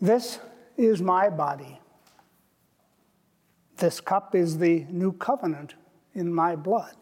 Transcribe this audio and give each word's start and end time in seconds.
This 0.00 0.38
is 0.76 1.00
my 1.00 1.28
body. 1.30 1.80
This 3.76 4.00
cup 4.00 4.34
is 4.34 4.58
the 4.58 4.86
new 4.90 5.12
covenant 5.12 5.74
in 6.14 6.32
my 6.32 6.56
blood. 6.56 6.96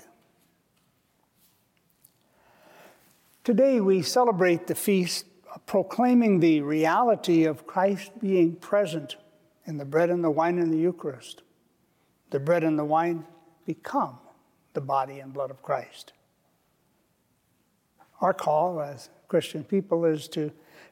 Today 3.45 3.81
we 3.81 4.03
celebrate 4.03 4.67
the 4.67 4.75
feast 4.75 5.27
proclaiming 5.67 6.41
the 6.41 6.61
reality 6.63 7.45
of 7.45 7.67
Christ 7.67 8.11
being 8.21 8.57
present 8.57 9.17
in 9.67 9.77
the 9.77 9.85
bread 9.85 10.11
and 10.11 10.25
the 10.25 10.31
wine 10.31 10.59
in 10.59 10.71
the 10.71 10.79
Eucharist. 10.79 11.43
The 12.31 12.41
bread 12.41 12.65
and 12.65 12.79
the 12.79 12.85
wine 12.85 13.25
become 13.67 14.19
the 14.73 14.81
body 14.81 15.21
and 15.21 15.33
blood 15.33 15.51
of 15.51 15.63
Christ. 15.63 16.13
Our 18.21 18.35
call 18.35 18.81
as 18.81 19.11
Christian 19.29 19.65
people 19.65 20.05
is 20.05 20.27
to, 20.29 20.51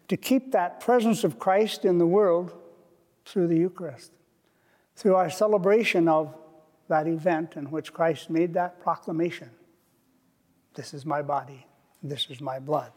to 0.09 0.17
keep 0.17 0.53
that 0.53 0.81
presence 0.81 1.25
of 1.25 1.39
Christ 1.39 1.85
in 1.85 1.99
the 1.99 2.07
world 2.07 2.53
through 3.25 3.49
the 3.49 3.57
Eucharist, 3.57 4.13
through 4.97 5.15
our 5.15 5.31
celebration 5.31 6.09
of 6.09 6.35
that 6.89 7.07
event 7.07 7.57
in 7.57 7.71
which 7.71 7.93
Christ 7.93 8.29
made 8.29 8.55
that 8.55 8.81
proclamation 8.81 9.51
This 10.75 10.95
is 10.95 11.07
my 11.07 11.23
body, 11.23 11.67
this 12.03 12.29
is 12.31 12.41
my 12.41 12.59
blood. 12.59 12.93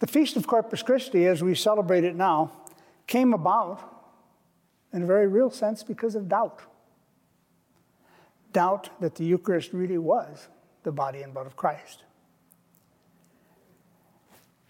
The 0.00 0.06
Feast 0.06 0.36
of 0.36 0.46
Corpus 0.46 0.82
Christi, 0.82 1.26
as 1.26 1.42
we 1.42 1.54
celebrate 1.54 2.04
it 2.04 2.14
now, 2.14 2.52
came 3.06 3.32
about 3.32 3.80
in 4.92 5.02
a 5.02 5.06
very 5.06 5.26
real 5.26 5.50
sense 5.50 5.82
because 5.82 6.14
of 6.14 6.28
doubt. 6.28 6.60
Doubt 8.52 8.90
that 9.00 9.16
the 9.16 9.24
Eucharist 9.24 9.72
really 9.72 9.98
was 9.98 10.48
the 10.82 10.92
body 10.92 11.22
and 11.22 11.34
blood 11.34 11.46
of 11.46 11.56
Christ. 11.56 12.04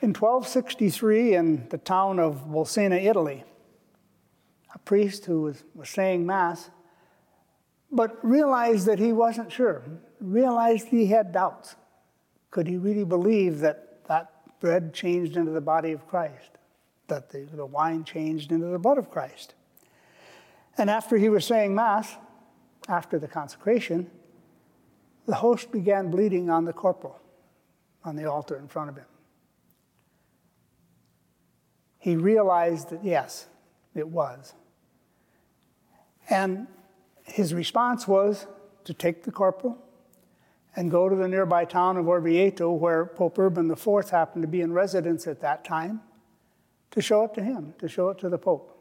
In 0.01 0.11
1263, 0.11 1.35
in 1.35 1.69
the 1.71 1.79
town 1.79 2.21
of 2.21 2.47
Bolsena, 2.47 3.03
Italy, 3.03 3.43
a 4.73 4.79
priest 4.79 5.25
who 5.25 5.43
was, 5.43 5.65
was 5.75 5.89
saying 5.89 6.25
Mass, 6.25 6.71
but 7.91 8.17
realized 8.25 8.87
that 8.87 9.01
he 9.01 9.13
wasn't 9.13 9.51
sure, 9.51 9.83
realized 10.21 10.89
he 10.89 11.07
had 11.07 11.33
doubts. 11.33 11.75
Could 12.51 12.69
he 12.69 12.77
really 12.77 13.05
believe 13.05 13.59
that 13.61 14.07
that 14.07 14.31
bread 14.61 14.95
changed 14.95 15.37
into 15.37 15.51
the 15.51 15.61
body 15.61 15.93
of 15.93 16.07
Christ, 16.07 16.51
that 17.09 17.31
the, 17.31 17.49
the 17.53 17.67
wine 17.67 18.05
changed 18.05 18.53
into 18.53 18.67
the 18.67 18.79
blood 18.79 18.99
of 18.99 19.11
Christ? 19.11 19.55
And 20.77 20.89
after 20.89 21.17
he 21.17 21.29
was 21.29 21.45
saying 21.45 21.75
Mass, 21.75 22.15
after 22.89 23.19
the 23.19 23.29
consecration, 23.29 24.09
the 25.27 25.35
host 25.35 25.73
began 25.73 26.11
bleeding 26.11 26.51
on 26.51 26.65
the 26.65 26.73
corporal 26.73 27.21
on 28.05 28.15
the 28.15 28.31
altar 28.31 28.57
in 28.57 28.69
front 28.69 28.91
of 28.91 28.97
him. 28.97 29.05
He 32.09 32.17
realized 32.17 32.89
that, 32.89 33.05
yes, 33.05 33.49
it 33.95 34.09
was. 34.09 34.55
And 36.31 36.67
his 37.23 37.53
response 37.53 38.09
was 38.09 38.47
to 38.85 38.95
take 38.95 39.25
the 39.25 39.31
corporal 39.31 39.77
and 40.75 40.91
go 40.91 41.11
to 41.11 41.15
the 41.15 41.29
nearby 41.29 41.67
town 41.67 41.99
of 41.99 42.07
Orvieto, 42.07 42.73
where 42.73 43.05
Pope 43.05 43.39
Urban 43.39 43.71
IV 43.71 44.09
happened 44.09 44.43
to 44.43 44.49
be 44.49 44.63
in 44.63 44.73
residence 44.73 45.27
at 45.27 45.43
that 45.43 45.67
time, 45.67 46.01
to 46.93 47.03
show 47.03 47.25
it 47.25 47.35
to 47.35 47.43
him, 47.43 47.75
to 47.79 47.89
show 47.89 48.09
it 48.09 48.17
to 48.21 48.31
the 48.31 48.39
Pope 48.39 48.75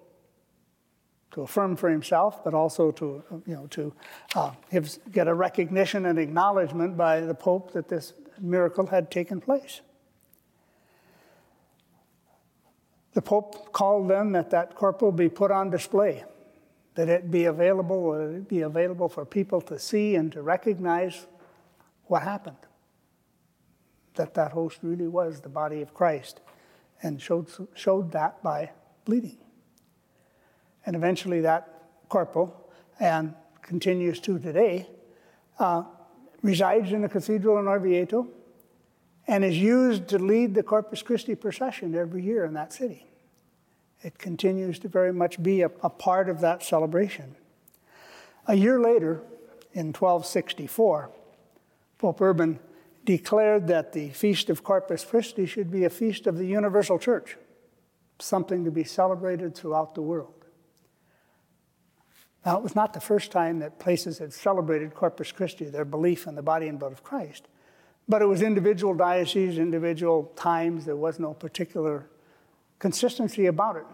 to 1.31 1.41
affirm 1.41 1.75
for 1.75 1.89
himself, 1.89 2.41
but 2.45 2.53
also 2.53 2.91
to, 2.91 3.21
you 3.45 3.55
know, 3.55 3.67
to 3.67 3.93
uh, 4.35 4.53
get 5.11 5.27
a 5.27 5.33
recognition 5.33 6.05
and 6.05 6.17
acknowledgement 6.17 6.95
by 6.95 7.19
the 7.19 7.35
Pope 7.35 7.73
that 7.73 7.89
this 7.89 8.13
miracle 8.39 8.85
had 8.85 9.11
taken 9.11 9.41
place. 9.41 9.81
The 13.13 13.21
Pope 13.21 13.71
called 13.71 14.09
then 14.09 14.31
that 14.33 14.49
that 14.51 14.75
corporal 14.75 15.11
be 15.11 15.29
put 15.29 15.51
on 15.51 15.69
display, 15.69 16.23
that 16.95 17.09
it 17.09 17.31
be 17.31 17.45
available, 17.45 18.11
uh, 18.11 18.37
it 18.37 18.47
be 18.47 18.61
available 18.61 19.09
for 19.09 19.25
people 19.25 19.61
to 19.61 19.79
see 19.79 20.15
and 20.15 20.31
to 20.33 20.41
recognize 20.41 21.25
what 22.05 22.23
happened. 22.23 22.57
That 24.15 24.33
that 24.35 24.51
host 24.51 24.79
really 24.81 25.07
was 25.07 25.41
the 25.41 25.49
body 25.49 25.81
of 25.81 25.93
Christ, 25.93 26.41
and 27.01 27.21
showed, 27.21 27.49
showed 27.75 28.11
that 28.11 28.41
by 28.43 28.71
bleeding 29.05 29.37
and 30.87 30.95
eventually 30.95 31.41
that 31.41 31.83
corporal, 32.09 32.71
and 32.99 33.35
continues 33.61 34.19
to 34.21 34.39
today, 34.39 34.87
uh, 35.59 35.83
resides 36.41 36.93
in 36.93 37.01
the 37.01 37.09
cathedral 37.09 37.59
in 37.59 37.65
Orvieto 37.65 38.25
and 39.27 39.43
is 39.43 39.57
used 39.57 40.07
to 40.07 40.19
lead 40.19 40.53
the 40.53 40.63
Corpus 40.63 41.01
Christi 41.01 41.35
procession 41.35 41.93
every 41.93 42.23
year 42.23 42.45
in 42.45 42.53
that 42.53 42.71
city. 42.71 43.05
It 44.01 44.17
continues 44.17 44.79
to 44.79 44.87
very 44.87 45.11
much 45.11 45.41
be 45.41 45.61
a, 45.61 45.71
a 45.83 45.89
part 45.89 46.29
of 46.29 46.41
that 46.41 46.63
celebration. 46.63 47.35
A 48.47 48.55
year 48.55 48.79
later, 48.79 49.21
in 49.73 49.87
1264, 49.87 51.09
Pope 51.97 52.21
Urban 52.21 52.59
declared 53.03 53.67
that 53.67 53.93
the 53.93 54.09
Feast 54.09 54.49
of 54.49 54.63
Corpus 54.63 55.03
Christi 55.03 55.45
should 55.45 55.71
be 55.71 55.83
a 55.83 55.89
feast 55.89 56.27
of 56.27 56.37
the 56.37 56.45
universal 56.45 56.99
church, 56.99 57.37
something 58.19 58.63
to 58.65 58.71
be 58.71 58.83
celebrated 58.83 59.55
throughout 59.55 59.95
the 59.95 60.01
world. 60.01 60.33
Now, 62.45 62.57
it 62.57 62.63
was 62.63 62.75
not 62.75 62.93
the 62.93 63.01
first 63.01 63.31
time 63.31 63.59
that 63.59 63.79
places 63.79 64.19
had 64.19 64.31
celebrated 64.31 64.93
Corpus 64.93 65.31
Christi, 65.31 65.65
their 65.65 65.85
belief 65.85 66.27
in 66.27 66.35
the 66.35 66.41
body 66.41 66.67
and 66.67 66.79
blood 66.79 66.93
of 66.93 67.03
Christ, 67.03 67.47
but 68.09 68.21
it 68.21 68.25
was 68.25 68.41
individual 68.41 68.93
dioceses, 68.93 69.57
individual 69.57 70.31
times. 70.35 70.85
There 70.85 70.95
was 70.95 71.19
no 71.19 71.33
particular 71.33 72.09
consistency 72.79 73.47
about 73.47 73.75
it. 73.75 73.85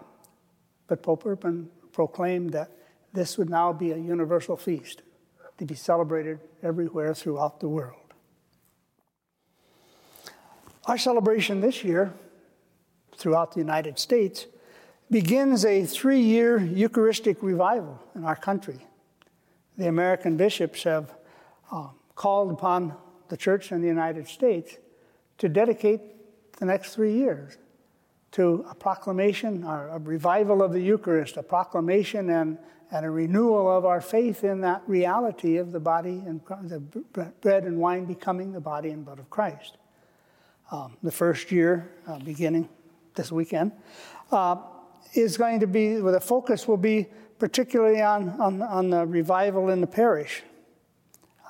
But 0.88 1.02
Pope 1.02 1.26
Urban 1.26 1.70
proclaimed 1.92 2.52
that 2.52 2.72
this 3.14 3.38
would 3.38 3.50
now 3.50 3.74
be 3.74 3.92
a 3.92 3.98
universal 3.98 4.58
feast 4.58 5.02
to 5.58 5.66
be 5.66 5.76
celebrated 5.76 6.40
everywhere 6.62 7.14
throughout 7.14 7.60
the 7.60 7.70
world. 7.70 8.00
Our 10.86 10.98
celebration 10.98 11.62
this 11.62 11.84
year 11.84 12.14
throughout 13.16 13.54
the 13.54 13.60
United 13.60 13.98
States 14.00 14.48
begins 15.10 15.64
a 15.64 15.86
three 15.86 16.20
year 16.20 16.60
Eucharistic 16.60 17.42
revival 17.42 18.02
in 18.16 18.26
our 18.26 18.36
country. 18.36 18.86
The 19.78 19.88
American 19.88 20.38
bishops 20.38 20.84
have 20.84 21.14
uh, 21.72 21.90
called 22.16 22.52
upon 22.52 22.96
the 23.30 23.38
church 23.38 23.72
in 23.72 23.82
the 23.82 23.88
United 23.88 24.28
States 24.28 24.78
to 25.38 25.50
dedicate 25.50 26.02
the 26.60 26.66
next 26.66 26.96
three 26.96 27.14
years 27.14 27.58
to 28.32 28.66
a 28.70 28.74
proclamation, 28.74 29.64
or 29.64 29.90
a 29.90 30.00
revival 30.00 30.64
of 30.64 30.74
the 30.74 30.82
Eucharist, 30.82 31.38
a 31.38 31.44
proclamation 31.44 32.32
and, 32.32 32.58
and 32.90 33.06
a 33.06 33.10
renewal 33.10 33.70
of 33.70 33.86
our 33.86 34.02
faith 34.02 34.44
in 34.44 34.62
that 34.62 34.82
reality 34.88 35.58
of 35.58 35.72
the 35.72 35.80
body 35.80 36.24
and 36.26 36.42
the 36.64 36.80
bread 36.80 37.64
and 37.64 37.78
wine 37.78 38.06
becoming 38.06 38.52
the 38.52 38.60
body 38.60 38.90
and 38.90 39.06
blood 39.06 39.20
of 39.20 39.30
Christ. 39.30 39.78
Um, 40.72 40.98
the 41.04 41.12
first 41.12 41.52
year, 41.52 41.92
uh, 42.08 42.18
beginning 42.20 42.68
this 43.14 43.32
weekend, 43.32 43.72
uh, 44.32 44.56
is 45.14 45.38
going 45.38 45.60
to 45.60 45.68
be, 45.68 46.02
well, 46.02 46.14
the 46.14 46.20
focus 46.20 46.68
will 46.68 46.78
be 46.78 47.08
particularly 47.38 48.02
on, 48.02 48.30
on, 48.40 48.64
on 48.64 48.90
the 48.90 49.06
revival 49.06 49.70
in 49.70 49.80
the 49.80 49.88
parish. 49.88 50.42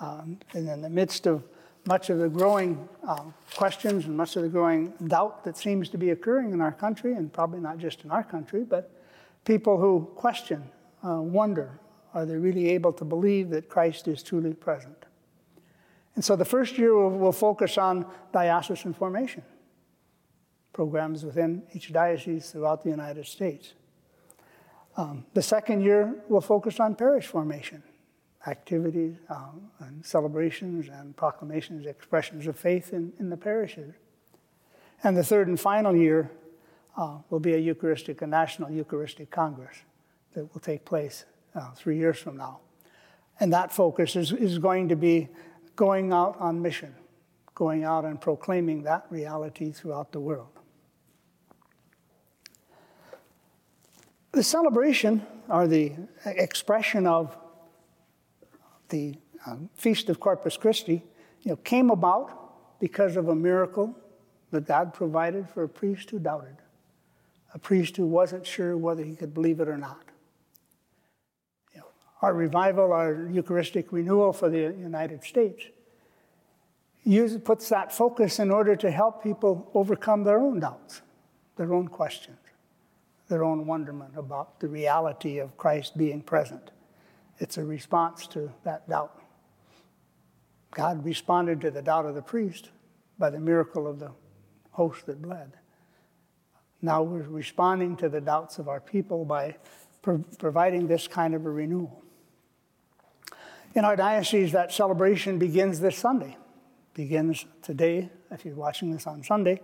Um, 0.02 0.40
and 0.54 0.68
in 0.68 0.82
the 0.82 0.90
midst 0.90 1.28
of 1.28 1.46
much 1.86 2.10
of 2.10 2.18
the 2.18 2.30
growing 2.30 2.88
um, 3.08 3.34
questions 3.56 4.06
and 4.06 4.16
much 4.16 4.36
of 4.36 4.44
the 4.44 4.50
growing 4.50 4.94
doubt 5.08 5.44
that 5.44 5.58
seems 5.58 5.90
to 5.90 5.98
be 5.98 6.12
occurring 6.12 6.54
in 6.54 6.62
our 6.62 6.72
country, 6.72 7.14
and 7.14 7.32
probably 7.32 7.60
not 7.60 7.78
just 7.78 8.04
in 8.04 8.12
our 8.12 8.24
country, 8.24 8.64
but 8.64 8.92
people 9.44 9.78
who 9.78 10.10
question, 10.16 10.64
uh, 11.06 11.22
wonder, 11.22 11.80
are 12.14 12.26
they 12.26 12.38
really 12.38 12.70
able 12.70 12.94
to 12.94 13.04
believe 13.04 13.50
that 13.50 13.68
Christ 13.68 14.08
is 14.08 14.24
truly 14.24 14.54
present? 14.54 15.06
And 16.16 16.24
so 16.24 16.36
the 16.36 16.46
first 16.46 16.78
year 16.78 16.94
will, 16.96 17.10
will 17.10 17.32
focus 17.32 17.78
on 17.78 18.06
diocesan 18.32 18.94
formation 18.94 19.44
programs 20.74 21.24
within 21.24 21.62
each 21.74 21.94
diocese 21.94 22.52
throughout 22.52 22.84
the 22.84 22.90
United 22.90 23.26
States. 23.28 23.74
Um, 24.98 25.26
the 25.34 25.42
second 25.42 25.82
year 25.82 26.16
we'll 26.28 26.42
focus 26.42 26.80
on 26.80 26.96
parish 26.96 27.28
formation, 27.28 27.84
activities 28.48 29.16
um, 29.30 29.70
and 29.80 30.06
celebrations 30.06 30.90
and 30.90 31.16
proclamations, 31.16 31.86
expressions 31.86 32.48
of 32.48 32.58
faith 32.58 32.94
in, 32.94 33.14
in 33.20 33.30
the 33.30 33.38
parishes. 33.38 33.94
And 35.04 35.16
the 35.16 35.24
third 35.24 35.48
and 35.48 35.60
final 35.60 35.96
year 35.96 36.32
uh, 36.98 37.18
will 37.30 37.40
be 37.40 37.54
a 37.54 37.58
Eucharistic, 37.58 38.22
a 38.22 38.28
National 38.28 38.70
Eucharistic 38.70 39.32
Congress 39.32 39.78
that 40.34 40.54
will 40.54 40.62
take 40.62 40.86
place 40.86 41.26
uh, 41.56 41.72
three 41.72 41.98
years 41.98 42.18
from 42.18 42.38
now. 42.38 42.60
And 43.40 43.52
that 43.54 43.72
focus 43.72 44.16
is, 44.16 44.32
is 44.32 44.60
going 44.60 44.90
to 44.90 44.96
be 44.96 45.30
going 45.76 46.14
out 46.14 46.38
on 46.40 46.62
mission, 46.62 46.94
going 47.56 47.84
out 47.84 48.06
and 48.06 48.20
proclaiming 48.20 48.84
that 48.84 49.06
reality 49.10 49.72
throughout 49.72 50.12
the 50.12 50.20
world. 50.20 50.50
The 54.32 54.44
celebration, 54.44 55.26
or 55.48 55.68
the 55.68 55.94
expression 56.26 57.06
of 57.06 57.36
the 58.90 59.16
um, 59.46 59.70
Feast 59.76 60.10
of 60.10 60.20
Corpus 60.20 60.58
Christi, 60.58 61.04
you 61.42 61.52
know, 61.52 61.56
came 61.58 61.90
about 61.90 62.80
because 62.80 63.16
of 63.16 63.28
a 63.30 63.36
miracle 63.36 63.96
that 64.52 64.66
God 64.68 64.94
provided 64.94 65.50
for 65.50 65.64
a 65.64 65.70
priest 65.70 66.10
who 66.10 66.20
doubted. 66.20 66.58
a 67.54 67.60
priest 67.60 67.98
who 67.98 68.08
wasn't 68.08 68.46
sure 68.46 68.76
whether 68.76 69.04
he 69.04 69.16
could 69.16 69.34
believe 69.34 69.60
it 69.60 69.68
or 69.68 69.78
not. 69.78 70.04
You 71.74 71.82
know, 71.82 71.88
our 72.22 72.34
revival, 72.34 72.92
our 72.92 73.30
Eucharistic 73.32 73.92
renewal 73.92 74.34
for 74.34 74.50
the 74.50 74.74
United 74.78 75.24
States, 75.24 75.64
uses, 77.04 77.42
puts 77.42 77.70
that 77.70 77.94
focus 77.94 78.40
in 78.40 78.50
order 78.50 78.76
to 78.76 78.90
help 78.90 79.24
people 79.24 79.70
overcome 79.74 80.24
their 80.24 80.40
own 80.40 80.60
doubts, 80.60 81.02
their 81.58 81.74
own 81.74 81.88
questions, 81.88 82.38
their 83.28 83.44
own 83.44 83.68
wonderment 83.68 84.14
about 84.18 84.60
the 84.60 84.68
reality 84.68 85.38
of 85.38 85.56
Christ 85.58 85.98
being 85.98 86.22
present. 86.22 86.72
It's 87.44 87.58
a 87.58 87.64
response 87.66 88.26
to 88.28 88.54
that 88.64 88.88
doubt. 88.88 89.22
God 90.72 91.04
responded 91.04 91.60
to 91.60 91.72
the 91.72 91.82
doubt 91.82 92.06
of 92.06 92.16
the 92.16 92.22
priest 92.22 92.70
by 93.20 93.30
the 93.30 93.40
miracle 93.40 93.86
of 93.86 94.00
the 94.00 94.12
host 94.72 95.06
that 95.08 95.22
bled. 95.22 95.52
Now 96.82 97.04
we're 97.04 97.24
responding 97.24 97.98
to 97.98 98.08
the 98.08 98.22
doubts 98.22 98.60
of 98.60 98.70
our 98.70 98.80
people 98.80 99.26
by 99.26 99.58
pro- 100.02 100.24
providing 100.40 100.88
this 100.88 101.06
kind 101.10 101.36
of 101.36 101.46
a 101.46 101.50
renewal. 101.50 102.02
In 103.76 103.84
our 103.84 103.98
diocese, 103.98 104.54
that 104.54 104.72
celebration 104.72 105.38
begins 105.38 105.82
this 105.82 105.98
Sunday. 105.98 106.38
Begins 106.94 107.46
today, 107.62 108.10
if 108.32 108.46
you're 108.46 108.56
watching 108.56 108.90
this 108.90 109.06
on 109.06 109.22
Sunday, 109.22 109.60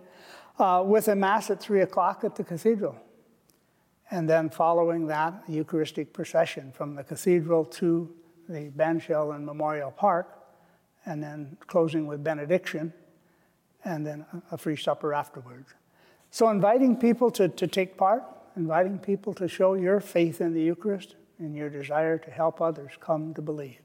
uh, 0.60 0.84
with 0.86 1.08
a 1.08 1.16
Mass 1.16 1.50
at 1.50 1.62
3 1.62 1.80
o'clock 1.80 2.26
at 2.26 2.36
the 2.36 2.44
cathedral. 2.44 2.98
And 4.12 4.30
then 4.30 4.50
following 4.50 5.08
that, 5.08 5.44
Eucharistic 5.48 6.14
procession 6.14 6.72
from 6.72 6.96
the 6.96 7.04
cathedral 7.04 7.66
to 7.66 8.14
the 8.48 8.72
Bandshell 8.72 9.36
and 9.36 9.46
Memorial 9.46 9.92
Park, 9.92 10.28
and 11.06 11.22
then 11.22 11.58
closing 11.68 12.08
with 12.08 12.24
benediction, 12.24 12.92
and 13.86 14.06
then 14.06 14.26
a 14.52 14.58
free 14.58 14.76
supper 14.76 15.14
afterwards. 15.14 15.74
So, 16.32 16.50
inviting 16.50 16.98
people 16.98 17.32
to, 17.32 17.48
to 17.48 17.68
take 17.68 17.98
part, 17.98 18.24
inviting 18.56 19.00
people 19.00 19.34
to 19.36 19.48
show 19.48 19.76
your 19.76 20.00
faith 20.00 20.42
in 20.42 20.54
the 20.54 20.62
Eucharist 20.62 21.16
and 21.38 21.56
your 21.56 21.70
desire 21.70 22.18
to 22.18 22.32
help 22.32 22.62
others 22.62 22.92
come 23.00 23.34
to 23.36 23.42
believe. 23.42 23.80